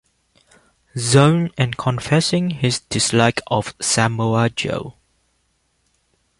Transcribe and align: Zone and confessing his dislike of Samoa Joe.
Zone 0.97 1.51
and 1.59 1.77
confessing 1.77 2.49
his 2.49 2.79
dislike 2.79 3.39
of 3.45 3.75
Samoa 3.79 4.49
Joe. 4.49 4.95